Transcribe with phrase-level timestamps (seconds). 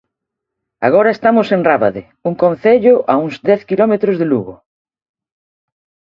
[0.87, 4.55] Agora estamos en Rábade, un concello a uns dez quilómetros de Lugo.